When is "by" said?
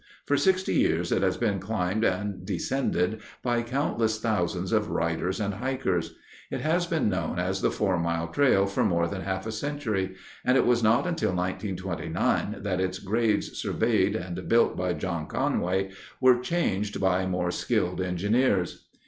3.43-3.61, 14.75-14.93, 16.99-17.27